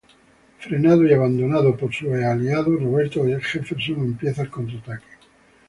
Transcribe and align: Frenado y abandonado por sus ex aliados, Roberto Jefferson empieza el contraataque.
Frenado 0.57 1.05
y 1.07 1.13
abandonado 1.13 1.77
por 1.77 1.93
sus 1.93 2.07
ex 2.07 2.25
aliados, 2.25 2.81
Roberto 2.81 3.23
Jefferson 3.23 3.97
empieza 3.99 4.41
el 4.41 4.49
contraataque. 4.49 5.05